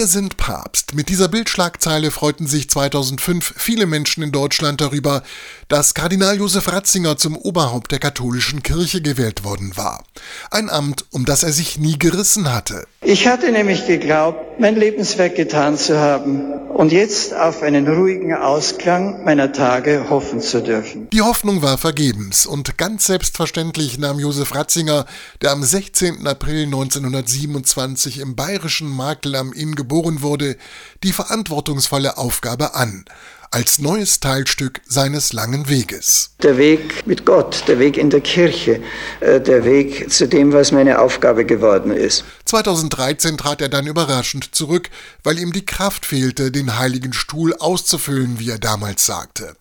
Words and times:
Wir 0.00 0.06
sind 0.06 0.38
Papst. 0.38 0.94
Mit 0.94 1.10
dieser 1.10 1.28
Bildschlagzeile 1.28 2.10
freuten 2.10 2.46
sich 2.46 2.70
2005 2.70 3.52
viele 3.58 3.84
Menschen 3.84 4.22
in 4.22 4.32
Deutschland 4.32 4.80
darüber, 4.80 5.22
dass 5.70 5.94
Kardinal 5.94 6.36
Josef 6.36 6.72
Ratzinger 6.72 7.16
zum 7.16 7.36
Oberhaupt 7.36 7.92
der 7.92 8.00
katholischen 8.00 8.64
Kirche 8.64 9.00
gewählt 9.00 9.44
worden 9.44 9.76
war. 9.76 10.02
Ein 10.50 10.68
Amt, 10.68 11.04
um 11.12 11.24
das 11.24 11.44
er 11.44 11.52
sich 11.52 11.78
nie 11.78 11.96
gerissen 11.96 12.52
hatte. 12.52 12.88
Ich 13.02 13.28
hatte 13.28 13.52
nämlich 13.52 13.86
geglaubt, 13.86 14.58
mein 14.58 14.74
Lebenswerk 14.74 15.36
getan 15.36 15.78
zu 15.78 15.96
haben 15.96 16.52
und 16.70 16.90
jetzt 16.90 17.34
auf 17.34 17.62
einen 17.62 17.86
ruhigen 17.86 18.34
Ausklang 18.34 19.24
meiner 19.24 19.52
Tage 19.52 20.10
hoffen 20.10 20.40
zu 20.40 20.60
dürfen. 20.60 21.08
Die 21.10 21.22
Hoffnung 21.22 21.62
war 21.62 21.78
vergebens 21.78 22.46
und 22.46 22.76
ganz 22.76 23.06
selbstverständlich 23.06 23.96
nahm 23.96 24.18
Josef 24.18 24.52
Ratzinger, 24.52 25.06
der 25.40 25.52
am 25.52 25.62
16. 25.62 26.26
April 26.26 26.64
1927 26.64 28.18
im 28.18 28.34
bayerischen 28.34 28.88
Makel 28.88 29.36
am 29.36 29.52
Inn 29.52 29.76
geboren 29.76 30.20
wurde, 30.20 30.56
die 31.04 31.12
verantwortungsvolle 31.12 32.18
Aufgabe 32.18 32.74
an 32.74 33.04
als 33.52 33.80
neues 33.80 34.20
Teilstück 34.20 34.80
seines 34.86 35.32
langen 35.32 35.68
Weges. 35.68 36.30
Der 36.40 36.56
Weg 36.56 37.04
mit 37.04 37.26
Gott, 37.26 37.64
der 37.66 37.80
Weg 37.80 37.96
in 37.96 38.08
der 38.08 38.20
Kirche, 38.20 38.80
äh, 39.18 39.40
der 39.40 39.64
Weg 39.64 40.08
zu 40.12 40.28
dem, 40.28 40.52
was 40.52 40.70
meine 40.70 41.00
Aufgabe 41.00 41.44
geworden 41.44 41.90
ist. 41.90 42.24
2013 42.44 43.36
trat 43.36 43.60
er 43.60 43.68
dann 43.68 43.88
überraschend 43.88 44.54
zurück, 44.54 44.88
weil 45.24 45.38
ihm 45.38 45.52
die 45.52 45.66
Kraft 45.66 46.06
fehlte, 46.06 46.52
den 46.52 46.78
heiligen 46.78 47.12
Stuhl 47.12 47.54
auszufüllen, 47.54 48.38
wie 48.38 48.50
er 48.50 48.58
damals 48.58 49.04
sagte. 49.04 49.56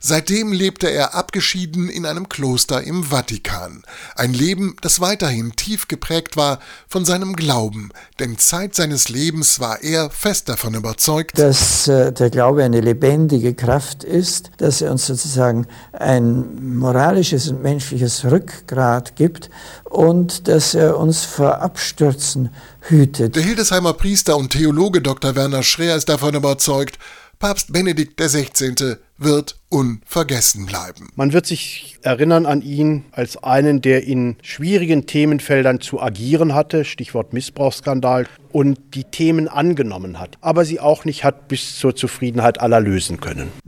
Seitdem 0.00 0.52
lebte 0.52 0.90
er 0.90 1.14
abgeschieden 1.14 1.90
in 1.90 2.06
einem 2.06 2.28
Kloster 2.30 2.82
im 2.82 3.04
Vatikan. 3.04 3.82
Ein 4.16 4.32
Leben, 4.32 4.76
das 4.80 5.00
weiterhin 5.00 5.54
tief 5.54 5.86
geprägt 5.88 6.36
war 6.36 6.60
von 6.88 7.04
seinem 7.04 7.36
Glauben, 7.36 7.90
denn 8.18 8.38
Zeit 8.38 8.74
seines 8.74 9.10
Lebens 9.10 9.60
war 9.60 9.82
er 9.82 10.08
fest 10.10 10.48
davon 10.48 10.74
überzeugt, 10.74 11.38
dass 11.38 11.88
äh, 11.88 12.12
der 12.12 12.30
Glaube 12.30 12.64
eine 12.64 12.80
lebendige 12.80 13.33
lebendige 13.34 13.54
Kraft 13.54 14.04
ist, 14.04 14.50
dass 14.58 14.80
er 14.80 14.92
uns 14.92 15.06
sozusagen 15.06 15.66
ein 15.92 16.76
moralisches 16.78 17.48
und 17.48 17.62
menschliches 17.62 18.24
Rückgrat 18.24 19.16
gibt 19.16 19.50
und 19.84 20.48
dass 20.48 20.74
er 20.74 20.98
uns 20.98 21.24
vor 21.24 21.60
Abstürzen 21.60 22.50
hütet. 22.80 23.36
Der 23.36 23.42
Hildesheimer 23.42 23.94
Priester 23.94 24.36
und 24.36 24.50
Theologe 24.50 25.00
Dr. 25.00 25.34
Werner 25.34 25.62
Schreer 25.62 25.96
ist 25.96 26.08
davon 26.08 26.34
überzeugt, 26.34 26.98
Papst 27.44 27.74
Benedikt 27.74 28.18
XVI. 28.18 28.96
wird 29.18 29.56
unvergessen 29.68 30.64
bleiben. 30.64 31.10
Man 31.14 31.34
wird 31.34 31.44
sich 31.44 31.98
erinnern 32.00 32.46
an 32.46 32.62
ihn 32.62 33.04
als 33.12 33.36
einen, 33.36 33.82
der 33.82 34.04
in 34.04 34.36
schwierigen 34.40 35.04
Themenfeldern 35.04 35.82
zu 35.82 36.00
agieren 36.00 36.54
hatte, 36.54 36.86
Stichwort 36.86 37.34
Missbrauchsskandal, 37.34 38.26
und 38.50 38.78
die 38.94 39.04
Themen 39.04 39.48
angenommen 39.48 40.18
hat, 40.18 40.38
aber 40.40 40.64
sie 40.64 40.80
auch 40.80 41.04
nicht 41.04 41.22
hat 41.22 41.48
bis 41.48 41.78
zur 41.78 41.94
Zufriedenheit 41.94 42.62
aller 42.62 42.80
lösen 42.80 43.20
können. 43.20 43.52